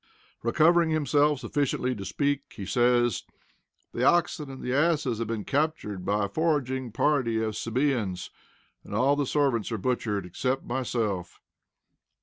[0.41, 3.21] Recovering himself sufficiently to speak, he says:
[3.93, 8.31] "The oxen and the asses have been captured by a foraging party of Sabeans,
[8.83, 11.39] and all the servants are butchered except myself."